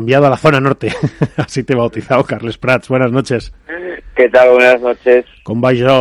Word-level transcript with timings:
enviado 0.00 0.26
a 0.26 0.30
la 0.30 0.36
zona 0.36 0.60
norte. 0.60 0.92
Así 1.36 1.64
te 1.64 1.72
he 1.72 1.76
bautizado, 1.76 2.22
Carles 2.22 2.56
Prats. 2.56 2.88
Buenas 2.88 3.10
noches. 3.10 3.52
¿Qué 4.14 4.28
tal? 4.28 4.50
Buenas 4.50 4.80
noches. 4.80 5.24
Com 5.42 5.58
va 5.60 5.72
això? 5.74 5.96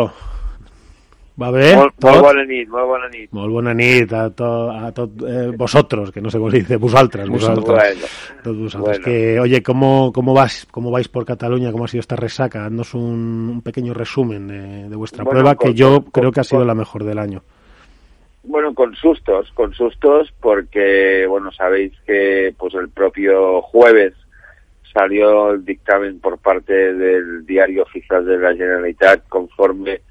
Va 1.41 1.49
bé? 1.49 1.71
Molt, 1.77 1.95
tot? 1.97 2.11
molt 2.11 2.21
bona 2.27 2.43
nit, 2.45 2.69
molt 2.69 2.85
bona 2.91 3.09
nit. 3.09 3.31
Molt 3.33 3.51
bona 3.55 3.73
nit 3.73 4.13
a, 4.13 4.27
to, 4.37 4.49
a 4.69 4.91
tot 4.93 5.17
eh, 5.25 5.47
vosotros, 5.57 6.11
que 6.13 6.21
no 6.21 6.29
sé 6.29 6.37
cómo 6.37 6.51
se 6.51 6.59
dice, 6.59 6.77
vosotras, 6.77 7.27
vosotras. 7.27 7.65
Bueno, 7.65 8.07
Todos 8.43 8.57
vosotros. 8.67 8.87
Bueno. 8.99 9.03
Que, 9.05 9.39
oye, 9.39 9.63
¿cómo, 9.63 10.11
cómo, 10.13 10.31
vas, 10.35 10.67
¿cómo 10.69 10.91
vais 10.91 11.07
por 11.07 11.25
Cataluña? 11.25 11.71
¿Cómo 11.71 11.85
ha 11.85 11.87
sido 11.87 12.01
esta 12.01 12.15
resaca? 12.15 12.65
Haznos 12.67 12.93
un, 12.93 13.49
un 13.49 13.61
pequeño 13.63 13.95
resumen 13.95 14.47
de, 14.47 14.89
de 14.89 14.95
vuestra 14.95 15.23
Bueno, 15.23 15.39
prueba, 15.39 15.55
con- 15.55 15.71
que 15.71 15.75
yo 15.75 16.01
con- 16.03 16.11
creo 16.11 16.31
que 16.31 16.41
ha 16.41 16.43
sido 16.43 16.59
con- 16.59 16.67
la 16.67 16.75
mejor 16.75 17.03
del 17.03 17.17
año. 17.17 17.41
Bueno, 18.47 18.73
con 18.73 18.95
sustos, 18.95 19.51
con 19.53 19.73
sustos 19.73 20.33
porque, 20.41 21.25
bueno, 21.27 21.51
sabéis 21.51 21.93
que 22.05 22.53
pues 22.57 22.73
el 22.75 22.89
propio 22.89 23.61
jueves 23.61 24.13
salió 24.93 25.51
el 25.51 25.63
dictamen 25.65 26.19
por 26.19 26.37
parte 26.39 26.73
del 26.93 27.45
diario 27.45 27.83
oficial 27.83 28.25
de 28.25 28.37
la 28.37 28.53
Generalitat 28.55 29.27
conforme 29.27 30.01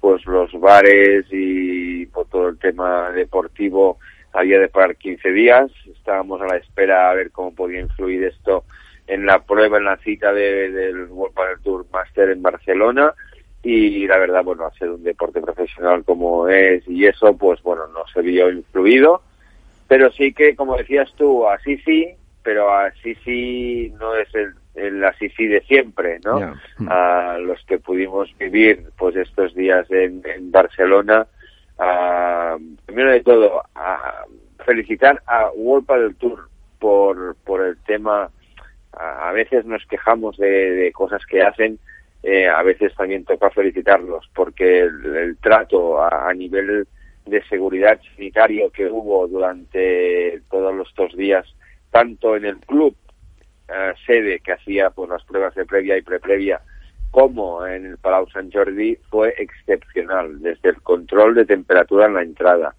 pues 0.00 0.24
los 0.26 0.52
bares 0.60 1.24
y 1.30 2.06
por 2.06 2.26
todo 2.28 2.48
el 2.48 2.58
tema 2.58 3.10
deportivo 3.12 3.98
había 4.32 4.58
de 4.60 4.68
parar 4.68 4.96
15 4.96 5.30
días. 5.32 5.70
Estábamos 5.90 6.40
a 6.42 6.46
la 6.46 6.56
espera 6.58 7.10
a 7.10 7.14
ver 7.14 7.30
cómo 7.30 7.54
podía 7.54 7.80
influir 7.80 8.24
esto 8.24 8.64
en 9.06 9.24
la 9.24 9.42
prueba, 9.44 9.78
en 9.78 9.84
la 9.84 9.96
cita 9.98 10.32
de- 10.32 10.70
del 10.70 11.04
World 11.06 11.34
Padel 11.34 11.60
Tour 11.62 11.86
Master 11.92 12.30
en 12.30 12.42
Barcelona 12.42 13.14
y 13.68 14.06
la 14.06 14.18
verdad, 14.18 14.44
bueno, 14.44 14.64
hacer 14.64 14.88
un 14.90 15.02
deporte 15.02 15.40
profesional 15.40 16.04
como 16.04 16.48
es 16.48 16.86
y 16.86 17.04
eso, 17.04 17.36
pues 17.36 17.60
bueno, 17.64 17.88
no 17.88 18.06
se 18.14 18.22
vio 18.22 18.48
influido, 18.48 19.22
pero 19.88 20.12
sí 20.12 20.32
que, 20.32 20.54
como 20.54 20.76
decías 20.76 21.12
tú, 21.16 21.48
así 21.48 21.76
sí, 21.78 22.14
pero 22.44 22.72
así 22.72 23.16
sí 23.24 23.92
no 23.98 24.14
es 24.14 24.32
el, 24.36 24.54
el 24.76 25.04
así 25.04 25.30
sí 25.30 25.46
de 25.48 25.62
siempre, 25.62 26.20
¿no? 26.24 26.38
Ya. 26.38 26.54
A 26.88 27.38
los 27.38 27.60
que 27.64 27.80
pudimos 27.80 28.32
vivir 28.38 28.84
pues 28.96 29.16
estos 29.16 29.52
días 29.56 29.90
en, 29.90 30.22
en 30.24 30.52
Barcelona, 30.52 31.26
ah, 31.80 32.56
primero 32.84 33.10
de 33.10 33.22
todo, 33.24 33.62
a 33.74 34.26
felicitar 34.64 35.20
a 35.26 35.50
World 35.56 35.86
Padel 35.86 36.14
Tour 36.14 36.48
por, 36.78 37.34
por 37.44 37.64
el 37.64 37.76
tema, 37.78 38.30
a, 38.92 39.28
a 39.28 39.32
veces 39.32 39.64
nos 39.64 39.84
quejamos 39.86 40.36
de, 40.36 40.70
de 40.70 40.92
cosas 40.92 41.26
que 41.26 41.42
hacen, 41.42 41.80
eh, 42.22 42.48
a 42.48 42.62
veces 42.62 42.94
también 42.94 43.24
toca 43.24 43.50
felicitarlos 43.50 44.28
porque 44.34 44.80
el, 44.80 45.16
el 45.16 45.36
trato 45.38 46.02
a, 46.02 46.32
nivel 46.34 46.86
de 47.24 47.42
seguridad 47.44 48.00
sanitario 48.14 48.70
que 48.70 48.86
hubo 48.86 49.26
durante 49.28 50.40
todos 50.50 50.88
estos 50.88 51.16
días, 51.16 51.46
tanto 51.90 52.36
en 52.36 52.44
el 52.44 52.56
club 52.58 52.96
eh, 53.68 53.92
sede 54.06 54.40
que 54.40 54.52
hacía 54.52 54.90
pues 54.90 55.10
las 55.10 55.24
pruebas 55.24 55.54
de 55.54 55.66
previa 55.66 55.96
y 55.96 56.02
preprevia, 56.02 56.60
como 57.10 57.66
en 57.66 57.86
el 57.86 57.98
Palau 57.98 58.28
Sant 58.30 58.52
Jordi, 58.52 58.96
fue 59.08 59.34
excepcional, 59.38 60.40
desde 60.40 60.70
el 60.70 60.82
control 60.82 61.34
de 61.34 61.46
temperatura 61.46 62.06
en 62.06 62.14
la 62.14 62.22
entrada, 62.22 62.74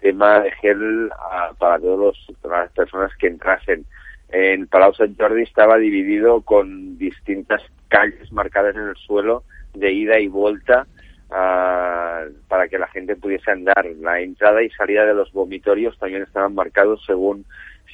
tema 0.00 0.40
de 0.40 0.50
gel 0.52 1.10
ah, 1.12 1.52
para 1.58 1.78
todos 1.78 2.16
todas 2.40 2.64
las 2.64 2.72
personas 2.72 3.16
que 3.16 3.28
entrasen. 3.28 3.84
En 4.32 4.66
Palau 4.66 4.94
Sant 4.94 5.14
Jordi 5.18 5.42
estaba 5.42 5.76
dividido 5.76 6.40
con 6.40 6.96
distintas 6.98 7.62
calles 7.88 8.32
marcadas 8.32 8.74
en 8.74 8.88
el 8.88 8.96
suelo 8.96 9.44
de 9.74 9.92
ida 9.92 10.18
y 10.18 10.28
vuelta 10.28 10.86
ah, 11.30 12.24
para 12.48 12.66
que 12.68 12.78
la 12.78 12.88
gente 12.88 13.14
pudiese 13.16 13.50
andar. 13.50 13.84
La 14.00 14.20
entrada 14.20 14.62
y 14.62 14.70
salida 14.70 15.04
de 15.04 15.14
los 15.14 15.30
vomitorios 15.32 15.98
también 15.98 16.22
estaban 16.22 16.54
marcados 16.54 17.02
según 17.06 17.44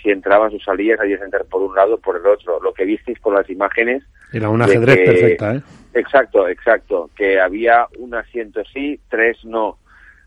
si 0.00 0.10
entrabas 0.10 0.54
o 0.54 0.60
salías, 0.60 1.00
habías 1.00 1.20
entrar 1.22 1.44
por 1.46 1.60
un 1.62 1.74
lado 1.74 1.96
o 1.96 1.98
por 1.98 2.16
el 2.16 2.26
otro. 2.26 2.60
Lo 2.62 2.72
que 2.72 2.84
visteis 2.84 3.18
por 3.18 3.34
las 3.34 3.50
imágenes 3.50 4.04
Era 4.32 4.48
un 4.48 4.62
ajedrez 4.62 4.96
que- 4.96 5.04
perfecta, 5.04 5.54
¿eh? 5.56 5.62
Exacto, 5.94 6.48
exacto, 6.48 7.10
que 7.16 7.40
había 7.40 7.86
un 7.98 8.14
asiento 8.14 8.62
sí, 8.72 9.00
tres 9.10 9.44
no. 9.44 9.78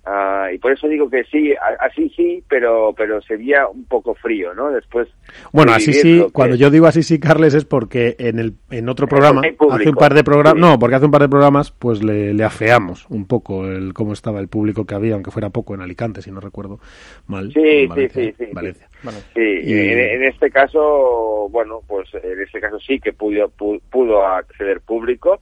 Ah, 0.03 0.47
y 0.51 0.57
por 0.57 0.71
eso 0.71 0.87
digo 0.87 1.11
que 1.11 1.23
sí, 1.25 1.53
así 1.79 2.09
sí, 2.15 2.43
pero 2.49 2.91
pero 2.97 3.21
sería 3.21 3.67
un 3.67 3.85
poco 3.85 4.15
frío, 4.15 4.51
¿no? 4.55 4.71
Después. 4.71 5.07
Bueno, 5.53 5.73
así 5.73 5.93
sí, 5.93 6.23
que- 6.23 6.31
cuando 6.31 6.55
yo 6.55 6.71
digo 6.71 6.87
así 6.87 7.03
sí, 7.03 7.19
Carles, 7.19 7.53
es 7.53 7.65
porque 7.65 8.15
en 8.17 8.39
el 8.39 8.53
en 8.71 8.89
otro 8.89 9.07
programa, 9.07 9.41
público, 9.41 9.71
hace 9.71 9.89
un 9.89 9.95
par 9.95 10.15
de 10.15 10.23
programas, 10.23 10.55
sí. 10.55 10.59
no, 10.59 10.79
porque 10.79 10.95
hace 10.95 11.05
un 11.05 11.11
par 11.11 11.21
de 11.21 11.29
programas, 11.29 11.69
pues 11.71 12.03
le, 12.03 12.33
le 12.33 12.43
afeamos 12.43 13.05
un 13.11 13.27
poco 13.27 13.67
el 13.67 13.93
cómo 13.93 14.13
estaba 14.13 14.39
el 14.39 14.47
público 14.47 14.85
que 14.85 14.95
había, 14.95 15.13
aunque 15.13 15.29
fuera 15.29 15.51
poco 15.51 15.75
en 15.75 15.81
Alicante, 15.81 16.23
si 16.23 16.31
no 16.31 16.39
recuerdo 16.39 16.79
mal. 17.27 17.51
Sí, 17.53 17.59
en 17.59 17.81
sí, 17.81 17.87
Valencia, 17.87 18.23
sí, 18.23 18.33
sí, 18.39 18.45
sí. 18.45 18.51
Valencia. 18.53 18.89
Sí, 19.35 19.41
Y- 19.63 19.73
en, 19.73 19.99
en 19.99 20.23
este 20.23 20.49
caso, 20.49 21.47
bueno, 21.51 21.81
pues 21.87 22.09
en 22.23 22.41
este 22.41 22.59
caso 22.59 22.79
sí 22.79 22.99
que 22.99 23.13
pudo, 23.13 23.51
pu- 23.55 23.79
pudo 23.91 24.25
acceder 24.25 24.81
público 24.81 25.41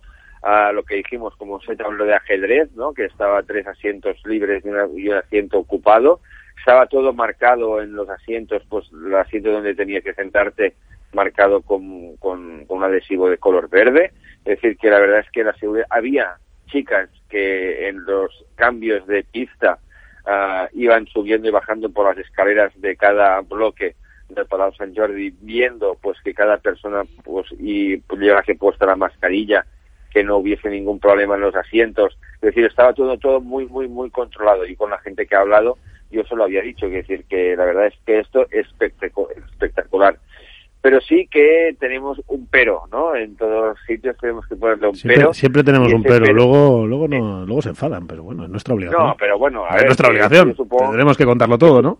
a 0.50 0.72
lo 0.72 0.84
que 0.84 0.96
dijimos 0.96 1.36
como 1.36 1.62
se 1.62 1.76
habló 1.84 2.06
de 2.06 2.16
ajedrez, 2.16 2.72
¿no? 2.76 2.94
Que 2.94 3.06
estaba 3.06 3.44
tres 3.44 3.68
asientos 3.68 4.18
libres 4.26 4.66
y, 4.66 4.70
una- 4.70 4.88
y 4.96 5.10
un 5.10 5.18
asiento 5.18 5.60
ocupado. 5.60 6.22
Estaba 6.58 6.88
todo 6.88 7.14
marcado 7.14 7.82
en 7.82 7.94
los 7.94 8.10
asientos, 8.10 8.64
pues 8.68 8.86
el 8.92 9.14
asiento 9.16 9.52
donde 9.52 9.76
tenía 9.76 10.02
que 10.02 10.14
sentarte 10.14 10.74
marcado 11.14 11.62
con, 11.62 12.18
con, 12.18 12.66
un 12.68 12.84
adhesivo 12.84 13.30
de 13.30 13.38
color 13.38 13.70
verde. 13.70 14.12
Es 14.46 14.60
decir, 14.60 14.78
que 14.78 14.90
la 14.90 15.00
verdad 15.00 15.20
es 15.20 15.30
que 15.32 15.44
la 15.44 15.54
seguridad, 15.54 15.88
había 15.90 16.38
chicas 16.68 17.10
que 17.30 17.88
en 17.88 18.04
los 18.06 18.46
cambios 18.56 19.06
de 19.08 19.24
pista 19.24 19.78
ah, 20.26 20.68
iban 20.74 21.06
subiendo 21.08 21.48
y 21.48 21.52
bajando 21.52 21.90
por 21.90 22.08
las 22.08 22.18
escaleras 22.26 22.72
de 22.82 22.96
cada 22.96 23.42
bloque 23.42 23.96
del 24.30 24.46
Palau 24.46 24.74
Sant 24.74 24.98
Jordi, 24.98 25.32
viendo 25.42 25.96
pues 26.02 26.20
que 26.24 26.34
cada 26.34 26.58
persona 26.58 27.04
pues 27.24 27.48
y 27.60 28.02
llevase 28.18 28.56
puesta 28.56 28.86
la 28.86 28.96
mascarilla, 28.96 29.66
que 30.12 30.24
no 30.24 30.38
hubiese 30.38 30.70
ningún 30.70 31.00
problema 31.00 31.36
en 31.36 31.42
los 31.42 31.56
asientos. 31.56 32.18
Es 32.36 32.42
decir, 32.42 32.66
estaba 32.66 32.94
todo 32.94 33.18
todo 33.18 33.42
muy 33.42 33.66
muy 33.68 33.88
muy 33.88 34.10
controlado 34.10 34.66
y 34.66 34.76
con 34.76 34.90
la 34.90 34.98
gente 35.00 35.26
que 35.28 35.36
ha 35.36 35.42
hablado 35.42 35.78
yo 36.12 36.24
se 36.24 36.36
lo 36.36 36.46
había 36.46 36.62
dicho, 36.64 36.88
es 36.88 36.94
decir, 36.94 37.26
que 37.30 37.56
la 37.56 37.66
verdad 37.66 37.86
es 37.86 37.94
que 38.06 38.18
esto 38.20 38.48
es 38.50 38.66
espectacu- 38.68 39.28
espectacular. 39.52 40.18
Pero 40.82 41.02
sí 41.02 41.28
que 41.30 41.76
tenemos 41.78 42.22
un 42.28 42.48
pero, 42.48 42.84
¿no? 42.90 43.14
En 43.14 43.36
todos 43.36 43.68
los 43.76 43.78
sitios 43.86 44.16
tenemos 44.18 44.48
que 44.48 44.56
ponerle 44.56 44.88
un 44.88 44.96
Siempre, 44.96 45.18
pero. 45.18 45.34
siempre 45.34 45.64
tenemos 45.64 45.92
un 45.94 46.02
pero, 46.02 46.26
luego 46.34 46.88
luego 46.88 47.08
no, 47.10 47.46
luego 47.46 47.62
se 47.62 47.70
enfadan, 47.70 48.08
pero 48.08 48.24
bueno, 48.24 48.46
es 48.46 48.50
nuestra 48.50 48.74
obligación. 48.74 49.08
No, 49.08 49.16
pero 49.20 49.38
bueno, 49.38 49.66
a 49.66 49.70
es 49.72 49.76
ver, 49.76 49.86
nuestra 49.88 50.08
obligación. 50.10 50.56
supongo- 50.56 50.86
Tendremos 50.86 51.18
que 51.18 51.26
contarlo 51.26 51.58
todo, 51.58 51.82
¿no? 51.82 52.00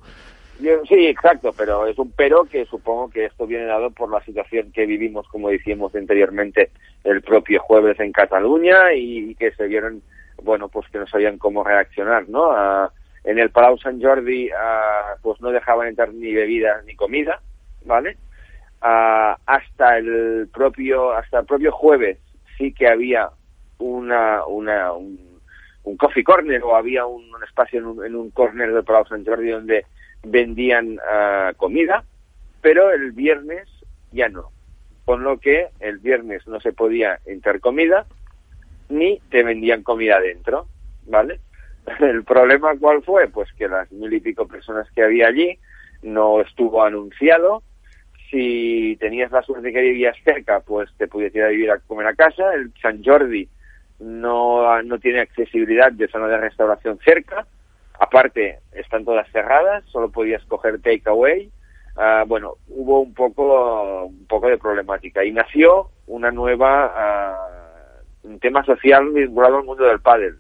Sí, 0.60 1.08
exacto, 1.08 1.54
pero 1.58 1.88
es 1.88 1.98
un 1.98 2.12
pero 2.12 2.44
que 2.44 2.66
supongo 2.66 3.10
que 3.10 3.26
esto 3.26 3.48
viene 3.48 3.66
dado 3.66 3.92
por 3.92 4.12
la 4.12 4.22
situación 4.26 4.74
que 4.74 4.86
vivimos, 4.86 5.26
como 5.30 5.50
decíamos 5.50 5.96
anteriormente, 5.96 6.72
el 7.06 7.22
propio 7.22 7.62
jueves 7.62 7.98
en 8.02 8.12
Cataluña 8.12 8.94
y, 8.94 9.36
que 9.36 9.52
se 9.52 9.68
vieron, 9.68 10.02
bueno, 10.44 10.68
pues 10.68 10.90
que 10.90 10.98
no 10.98 11.08
sabían 11.08 11.38
cómo 11.38 11.64
reaccionar, 11.64 12.28
¿no? 12.28 12.52
Ah, 12.52 12.92
en 13.24 13.40
el 13.40 13.52
Palau 13.52 13.78
Sant 13.78 14.04
Jordi, 14.04 14.50
ah, 14.52 15.16
pues 15.22 15.40
no 15.40 15.52
dejaban 15.52 15.88
entrar 15.88 16.14
ni 16.14 16.34
bebida 16.34 16.82
ni 16.86 16.94
comida, 16.96 17.40
¿vale? 17.86 18.18
Ah, 18.82 19.38
hasta 19.46 19.98
el 19.98 20.50
propio 20.54 21.14
hasta 21.14 21.40
el 21.40 21.46
propio 21.46 21.72
jueves 21.72 22.18
sí 22.58 22.74
que 22.74 22.88
había 22.88 23.30
una 23.78 24.46
una 24.46 24.94
un, 24.94 25.29
un 25.90 25.98
coffee 25.98 26.24
corner 26.24 26.64
o 26.64 26.76
había 26.76 27.06
un, 27.06 27.26
espacio 27.44 27.80
en 27.80 27.86
un, 27.86 28.06
en 28.06 28.16
un 28.16 28.30
corner 28.30 28.72
del 28.72 28.84
Palau 28.84 29.06
Sant 29.08 29.28
Jordi 29.28 29.50
donde 29.50 29.86
vendían 30.24 31.00
ah, 31.10 31.54
comida, 31.58 32.04
pero 32.62 32.92
el 32.92 33.12
viernes 33.12 33.68
ya 34.12 34.30
no. 34.30 34.52
Con 35.06 35.24
lo 35.24 35.40
que 35.40 35.70
el 35.80 35.98
viernes 35.98 36.48
no 36.48 36.60
se 36.60 36.74
podía 36.74 37.20
entrar 37.26 37.60
comida 37.60 38.06
ni 38.90 39.20
te 39.32 39.44
vendían 39.44 39.84
comida 39.84 40.18
adentro, 40.18 40.68
¿vale? 41.06 41.40
El 42.00 42.24
problema 42.24 42.76
cuál 42.78 43.02
fue? 43.04 43.28
Pues 43.28 43.52
que 43.54 43.68
las 43.68 43.92
mil 43.92 44.14
y 44.14 44.20
pico 44.20 44.48
personas 44.48 44.90
que 44.92 45.04
había 45.04 45.28
allí 45.28 45.58
no 46.02 46.42
estuvo 46.42 46.84
anunciado. 46.84 47.64
Si 48.30 48.96
tenías 49.00 49.32
la 49.32 49.42
suerte 49.42 49.72
que 49.72 49.82
vivías 49.82 50.18
cerca, 50.24 50.60
pues 50.60 50.90
te 50.98 51.08
podías 51.08 51.34
ir 51.34 51.44
a 51.44 51.50
vivir 51.50 51.72
a 51.72 51.80
comer 51.80 52.08
a 52.08 52.16
casa. 52.16 52.54
El 52.54 52.72
San 52.82 53.04
Jordi 53.04 53.48
no, 54.00 54.82
no 54.84 55.00
tiene 55.00 55.20
accesibilidad 55.22 55.92
de 55.92 56.08
zona 56.08 56.28
de 56.28 56.38
restauración 56.38 57.00
cerca. 57.04 57.46
Aparte, 58.00 58.60
están 58.72 59.04
todas 59.04 59.30
cerradas, 59.32 59.84
solo 59.86 60.10
podías 60.10 60.44
coger 60.46 60.82
takeaway. 60.82 61.50
Ah, 61.98 62.24
bueno, 62.26 62.54
hubo 62.70 63.02
un 63.02 63.14
poco, 63.14 64.06
un 64.06 64.26
poco 64.26 64.48
de 64.48 64.58
problemática 64.58 65.24
y 65.26 65.32
nació 65.34 65.90
una 66.08 66.32
nueva, 66.32 66.94
ah, 66.96 67.48
un 68.24 68.40
tema 68.40 68.64
social 68.64 69.10
vinculado 69.12 69.58
al 69.58 69.66
mundo 69.66 69.84
del 69.84 70.00
pádel, 70.00 70.38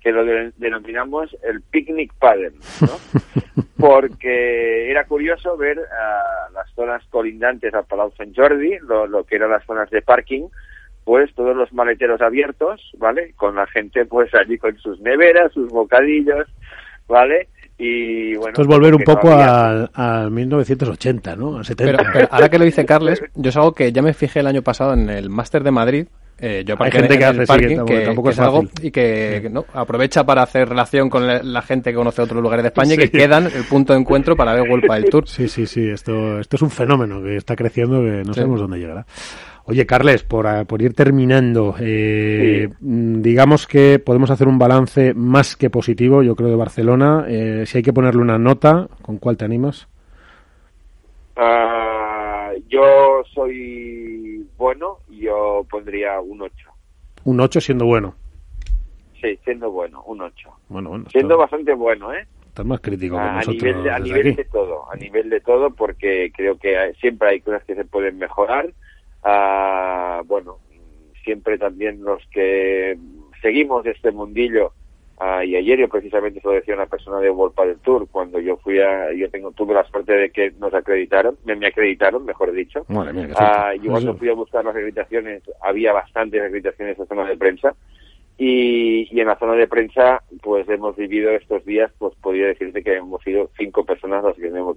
que 0.00 0.10
lo 0.10 0.24
de- 0.24 0.52
denominamos 0.56 1.36
el 1.42 1.60
picnic 1.60 2.14
pádel, 2.18 2.54
¿no? 2.80 2.96
Porque 3.78 4.90
era 4.90 5.04
curioso 5.04 5.56
ver 5.56 5.78
ah, 5.92 6.48
las 6.54 6.70
zonas 6.74 7.02
colindantes 7.10 7.74
al 7.74 7.84
Palau 7.84 8.12
Sant 8.16 8.34
Jordi, 8.34 8.78
lo, 8.80 9.06
lo 9.06 9.24
que 9.24 9.36
eran 9.36 9.50
las 9.50 9.64
zonas 9.66 9.90
de 9.90 10.00
parking, 10.02 10.48
pues 11.04 11.34
todos 11.34 11.56
los 11.56 11.72
maleteros 11.72 12.20
abiertos, 12.20 12.80
¿vale? 12.98 13.32
Con 13.36 13.54
la 13.56 13.66
gente 13.66 14.04
pues 14.06 14.32
allí 14.34 14.58
con 14.58 14.76
sus 14.78 15.00
neveras, 15.00 15.52
sus 15.52 15.68
bocadillos, 15.70 16.46
¿vale? 17.08 17.48
Y 17.78 18.34
bueno, 18.36 18.50
Esto 18.50 18.62
es 18.62 18.68
volver 18.68 18.94
un 18.94 19.02
poco 19.02 19.32
al, 19.32 19.90
al 19.94 20.30
1980, 20.30 21.34
¿no? 21.36 21.56
Al 21.56 21.64
70. 21.64 21.96
Pero, 21.98 22.10
pero 22.12 22.28
ahora 22.30 22.48
que 22.48 22.58
lo 22.58 22.64
dice 22.64 22.84
Carles, 22.86 23.20
yo 23.34 23.48
es 23.48 23.56
algo 23.56 23.72
que 23.72 23.90
ya 23.92 24.02
me 24.02 24.12
fijé 24.14 24.40
el 24.40 24.46
año 24.46 24.62
pasado 24.62 24.92
en 24.94 25.08
el 25.10 25.28
Máster 25.30 25.64
de 25.64 25.70
Madrid. 25.72 26.06
Eh, 26.38 26.64
yo 26.66 26.74
Hay 26.80 26.90
gente 26.90 27.12
en 27.14 27.18
que 27.20 27.24
hace, 27.24 27.40
sí, 27.40 27.46
parking, 27.46 27.68
que 27.68 27.76
tampoco- 27.76 28.02
tampoco 28.04 28.28
que 28.28 28.30
es 28.32 28.38
es 28.38 28.40
algo 28.44 28.62
y 28.82 28.90
que 28.90 29.48
¿no? 29.50 29.64
aprovecha 29.74 30.24
para 30.24 30.42
hacer 30.42 30.68
relación 30.68 31.08
con 31.08 31.24
la, 31.26 31.40
la 31.42 31.62
gente 31.62 31.90
que 31.90 31.96
conoce 31.96 32.20
otros 32.22 32.42
lugares 32.42 32.64
de 32.64 32.68
España 32.68 32.94
y 32.94 32.96
que 32.98 33.06
Sí. 33.06 33.10
quedan 33.12 33.44
el 33.46 33.64
punto 33.68 33.92
de 33.92 34.00
encuentro 34.00 34.34
para 34.34 34.54
ver 34.54 34.68
World 34.68 34.90
del 34.90 35.04
Tour. 35.10 35.28
Sí, 35.28 35.46
sí, 35.48 35.66
sí, 35.66 35.88
esto, 35.88 36.40
esto 36.40 36.56
es 36.56 36.62
un 36.62 36.70
fenómeno 36.70 37.22
que 37.22 37.36
está 37.36 37.54
creciendo 37.54 38.00
que 38.00 38.22
no 38.24 38.32
Sí. 38.32 38.40
sabemos 38.40 38.60
dónde 38.60 38.78
llegará. 38.78 39.04
Oye, 39.64 39.86
Carles, 39.86 40.24
por, 40.24 40.46
ah, 40.48 40.64
por 40.64 40.82
ir 40.82 40.92
terminando, 40.92 41.76
eh, 41.78 42.68
mm, 42.80 43.22
digamos 43.22 43.66
que 43.68 44.00
podemos 44.00 44.30
hacer 44.30 44.48
un 44.48 44.58
balance 44.58 45.14
más 45.14 45.56
que 45.56 45.70
positivo, 45.70 46.22
yo 46.22 46.34
creo, 46.34 46.48
de 46.48 46.56
Barcelona. 46.56 47.24
Eh, 47.28 47.64
si 47.66 47.78
hay 47.78 47.82
que 47.84 47.92
ponerle 47.92 48.22
una 48.22 48.38
nota, 48.38 48.88
¿con 49.02 49.18
cuál 49.18 49.36
te 49.36 49.44
animas? 49.44 49.86
Ah, 51.36 52.50
yo 52.68 53.22
soy 53.32 54.46
bueno 54.58 54.98
y 55.08 55.20
yo 55.22 55.64
pondría 55.70 56.20
un 56.20 56.42
8. 56.42 56.70
Un 57.24 57.40
8 57.40 57.60
siendo 57.60 57.86
bueno. 57.86 58.14
Sí, 59.20 59.38
siendo 59.44 59.70
bueno, 59.70 60.02
un 60.06 60.22
8. 60.22 60.50
Bueno, 60.68 60.90
bueno, 60.90 61.04
Siendo 61.10 61.38
bastante 61.38 61.72
bueno, 61.74 62.12
¿eh? 62.12 62.26
estás 62.48 62.66
más 62.66 62.80
crítico 62.80 63.14
que 63.14 63.20
a, 63.22 63.30
a 63.30 63.36
nosotros 63.36 63.62
nivel, 63.62 63.82
de- 63.84 63.90
a 63.90 63.98
nivel 64.00 64.36
de 64.36 64.44
todo, 64.44 64.90
a 64.92 64.96
nivel 64.96 65.30
de 65.30 65.40
todo, 65.40 65.70
porque 65.70 66.32
creo 66.36 66.58
que 66.58 66.92
siempre 67.00 67.28
hay 67.28 67.40
cosas 67.40 67.62
que 67.64 67.76
se 67.76 67.84
pueden 67.84 68.18
mejorar. 68.18 68.68
Ah, 69.22 70.22
bueno, 70.26 70.58
siempre 71.24 71.58
también 71.58 72.02
los 72.02 72.22
que 72.32 72.98
seguimos 73.40 73.86
este 73.86 74.10
mundillo, 74.10 74.72
ah, 75.18 75.44
y 75.44 75.56
ayer 75.56 75.78
yo 75.78 75.88
precisamente 75.88 76.40
se 76.40 76.46
lo 76.48 76.54
decía 76.54 76.74
una 76.74 76.86
persona 76.86 77.18
de 77.18 77.30
World 77.30 77.54
del 77.56 77.78
Tour, 77.78 78.08
cuando 78.10 78.40
yo 78.40 78.56
fui 78.56 78.80
a, 78.80 79.12
yo 79.12 79.30
tengo, 79.30 79.52
tuve 79.52 79.74
la 79.74 79.84
suerte 79.84 80.12
de 80.12 80.30
que 80.30 80.52
nos 80.58 80.74
acreditaron, 80.74 81.36
me, 81.44 81.54
me 81.56 81.68
acreditaron, 81.68 82.24
mejor 82.24 82.52
dicho. 82.52 82.84
Madre 82.88 83.12
mía, 83.12 83.28
Ah, 83.36 83.74
yo 83.74 83.90
cuando 83.90 84.14
fui 84.16 84.28
a 84.28 84.34
buscar 84.34 84.64
las 84.64 84.74
acreditaciones, 84.74 85.42
había 85.60 85.92
bastantes 85.92 86.42
acreditaciones 86.42 86.96
en 86.96 87.02
la 87.02 87.06
zona 87.08 87.28
de 87.28 87.36
prensa. 87.36 87.74
Y, 88.38 89.08
y 89.14 89.20
en 89.20 89.28
la 89.28 89.38
zona 89.38 89.52
de 89.52 89.68
prensa, 89.68 90.22
pues 90.42 90.68
hemos 90.68 90.96
vivido 90.96 91.30
estos 91.30 91.64
días, 91.64 91.92
pues 91.98 92.14
podría 92.16 92.46
decirte 92.46 92.82
que 92.82 92.96
hemos 92.96 93.22
sido 93.22 93.50
cinco 93.56 93.84
personas 93.84 94.24
las 94.24 94.34
que 94.36 94.46
hemos, 94.48 94.76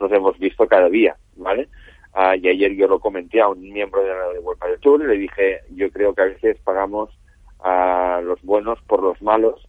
nos 0.00 0.10
hemos 0.10 0.36
visto 0.38 0.66
cada 0.66 0.88
día, 0.88 1.14
¿vale? 1.36 1.68
Ah, 2.16 2.36
y 2.36 2.46
ayer 2.46 2.72
yo 2.76 2.86
lo 2.86 3.00
comenté 3.00 3.40
a 3.40 3.48
un 3.48 3.60
miembro 3.60 4.00
de 4.00 4.08
la 4.08 4.28
de 4.28 4.38
World 4.38 4.62
del 4.62 4.78
Tour 4.78 5.04
le 5.04 5.18
dije, 5.18 5.62
yo 5.74 5.90
creo 5.90 6.14
que 6.14 6.22
a 6.22 6.26
veces 6.26 6.56
pagamos 6.62 7.10
a 7.58 8.20
los 8.22 8.40
buenos 8.42 8.80
por 8.82 9.02
los 9.02 9.20
malos, 9.20 9.66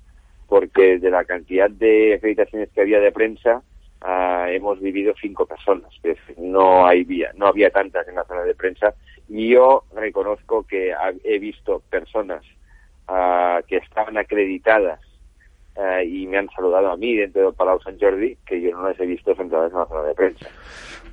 porque 0.47 0.99
de 0.99 1.09
la 1.09 1.25
cantidad 1.25 1.71
de 1.71 2.13
acreditaciones 2.13 2.69
que 2.69 2.81
había 2.81 2.99
de 2.99 3.11
prensa, 3.11 3.63
ah, 4.01 4.45
hemos 4.51 4.79
vivido 4.79 5.15
cinco 5.19 5.47
personas. 5.47 5.89
Decir, 6.03 6.35
no 6.37 6.85
hay 6.85 7.03
vía, 7.03 7.31
no 7.35 7.47
había 7.47 7.71
tantas 7.71 8.07
en 8.07 8.15
la 8.15 8.25
zona 8.25 8.43
de 8.43 8.53
prensa. 8.53 8.93
Y 9.27 9.49
yo 9.49 9.85
reconozco 9.95 10.67
que 10.67 10.93
he 11.23 11.39
visto 11.39 11.81
personas 11.89 12.43
ah, 13.07 13.61
que 13.67 13.77
estaban 13.77 14.17
acreditadas 14.17 14.99
ah, 15.77 16.03
y 16.03 16.27
me 16.27 16.37
han 16.37 16.49
saludado 16.49 16.89
a 16.91 16.97
mí 16.97 17.15
dentro 17.15 17.43
del 17.43 17.53
Palau 17.53 17.79
Sant 17.81 17.99
Jordi, 18.01 18.37
que 18.45 18.61
yo 18.61 18.71
no 18.71 18.87
las 18.87 18.99
he 18.99 19.05
visto 19.05 19.35
sentadas 19.35 19.71
en 19.71 19.79
la 19.79 19.85
zona 19.87 20.03
de 20.03 20.13
prensa. 20.15 20.47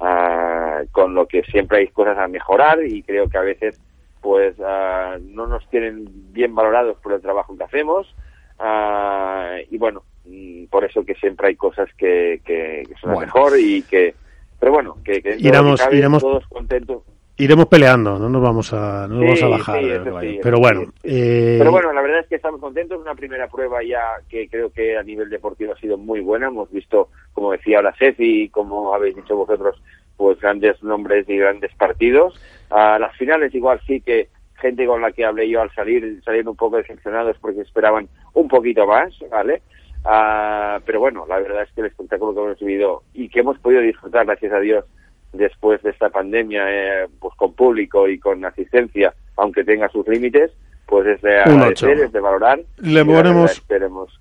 Ah, 0.01 0.83
con 0.91 1.15
lo 1.15 1.27
que 1.27 1.43
siempre 1.45 1.79
hay 1.79 1.89
cosas 1.89 2.19
a 2.19 2.27
mejorar 2.29 2.83
y 2.85 3.03
creo 3.03 3.29
que 3.29 3.39
a 3.39 3.43
veces 3.43 3.81
pues 4.21 4.55
ah, 4.65 5.17
no 5.21 5.47
nos 5.47 5.69
tienen 5.69 6.07
bien 6.33 6.55
valorados 6.55 6.97
por 6.99 7.13
el 7.13 7.21
trabajo 7.21 7.57
que 7.57 7.65
hacemos 7.65 8.15
ah, 8.59 9.57
y 9.71 9.79
bueno 9.79 10.03
mm, 10.25 10.65
por 10.67 10.85
eso 10.85 11.05
que 11.05 11.15
siempre 11.17 11.49
hay 11.49 11.57
cosas 11.57 11.89
que, 11.97 12.41
que, 12.45 12.85
que 12.89 12.95
son 13.01 13.13
Bueno. 13.15 13.21
mejor 13.27 13.53
y 13.59 13.83
que 13.83 14.15
pero 14.59 14.73
bueno 14.73 14.97
que, 15.05 15.21
que 15.23 15.37
Iremos- 15.39 15.79
cabe, 15.79 15.97
iremos- 15.99 16.21
todos 16.21 16.47
contentos 16.49 17.03
Iremos 17.39 17.67
peleando, 17.67 18.19
no 18.19 18.29
nos 18.29 18.43
vamos 18.43 18.73
a, 18.73 19.09
no 19.09 19.15
nos 19.17 19.25
vamos 19.25 19.43
a 19.43 19.49
bajar. 19.49 19.81
sí, 19.81 19.89
de 19.89 19.97
eso 19.97 20.41
Pero 20.43 20.59
bueno, 20.59 20.83
eh, 21.03 21.57
Pero 21.59 21.71
bueno, 21.71 21.93
la 21.93 22.03
verdad 22.03 22.21
es 22.21 22.27
que 22.29 22.37
estamos 22.37 22.61
contentos. 22.61 23.01
Una 23.01 23.15
primera 23.15 23.49
prueba 23.49 23.83
ya 23.83 24.21
que 24.29 24.49
creo 24.49 24.71
que 24.71 24.97
a 24.97 25.03
nivel 25.03 25.31
deportivo 25.31 25.73
ha 25.73 25.81
sido 25.81 25.97
muy 25.97 26.21
buena. 26.21 26.49
Hemos 26.49 26.71
visto, 26.71 27.09
como 27.33 27.53
decía 27.53 27.79
ahora 27.79 27.95
Cefi, 27.99 28.51
como 28.51 28.95
habéis 28.95 29.17
dicho 29.17 29.35
vosotros, 29.35 29.83
pues 30.17 30.39
grandes 30.41 30.83
nombres 30.83 31.27
y 31.29 31.37
grandes 31.39 31.75
partidos. 31.75 32.39
A 32.71 32.99
las 32.99 33.17
finales 33.17 33.55
igual 33.55 33.81
sí 33.87 34.01
que 34.03 34.29
gente 34.63 34.87
con 34.87 35.01
la 35.03 35.11
que 35.11 35.25
hablé 35.25 35.49
yo 35.49 35.61
al 35.61 35.75
salir 35.75 36.23
salieron 36.25 36.51
un 36.51 36.57
poco 36.57 36.77
decepcionados 36.77 37.37
porque 37.41 37.63
esperaban 37.63 38.09
un 38.35 38.47
poquito 38.47 38.87
más, 38.87 39.13
¿vale? 39.31 39.63
Ah, 40.05 40.81
pero 40.85 41.01
bueno, 41.01 41.27
la 41.29 41.39
verdad 41.39 41.63
es 41.63 41.73
que 41.73 41.81
el 41.81 41.89
espectáculo 41.89 42.35
que 42.35 42.41
hemos 42.41 42.61
vivido 42.61 43.03
y 43.15 43.29
que 43.29 43.41
hemos 43.41 43.59
podido 43.59 43.81
disfrutar, 43.83 44.27
gracias 44.27 44.53
a 44.53 44.61
Dios, 44.61 44.85
después 45.33 45.83
de 45.83 45.91
esta 45.91 46.11
pandemia, 46.11 46.63
eh, 46.69 47.07
pues 47.19 47.35
con 47.37 47.55
público 47.55 48.09
y 48.09 48.19
con 48.19 48.45
asistencia, 48.45 49.13
aunque 49.37 49.65
tenga 49.65 49.89
sus 49.89 50.07
límites, 50.09 50.51
pues 50.87 51.07
es 51.07 51.23
de 51.23 51.41
agradecer, 51.41 51.99
es 52.01 52.13
de 52.13 52.21
valorar. 52.21 52.61
Le 52.79 53.05
ponemos 53.05 53.63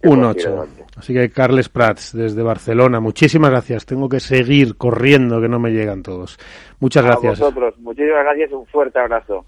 un 0.03 0.19
pueda 0.19 0.33
seguir 0.33 0.47
8. 0.47 0.47
adelante. 0.49 0.85
Así 0.95 1.13
que 1.13 1.29
Carles 1.29 1.67
Prats, 1.69 2.15
desde 2.15 2.41
Barcelona, 2.43 2.99
muchísimas 2.99 3.51
gracias. 3.51 3.85
Tengo 3.85 4.07
que 4.07 4.19
seguir 4.21 4.77
corriendo, 4.77 5.41
que 5.41 5.49
no 5.49 5.59
me 5.59 5.71
llegan 5.71 6.01
todos. 6.01 6.37
Muchas 6.79 7.03
A 7.03 7.07
gracias. 7.07 7.39
vosotros, 7.39 7.77
muchísimas 7.79 8.23
gracias 8.23 8.51
un 8.53 8.65
fuerte 8.67 8.99
abrazo. 8.99 9.39